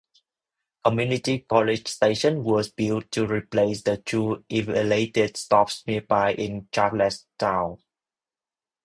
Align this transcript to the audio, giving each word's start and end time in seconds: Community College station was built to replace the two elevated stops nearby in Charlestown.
Community 0.83 1.45
College 1.47 1.87
station 1.87 2.43
was 2.43 2.71
built 2.71 3.11
to 3.11 3.27
replace 3.27 3.83
the 3.83 3.97
two 3.97 4.43
elevated 4.49 5.37
stops 5.37 5.85
nearby 5.85 6.33
in 6.33 6.67
Charlestown. 6.71 7.77